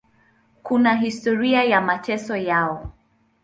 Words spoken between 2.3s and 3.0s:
yao.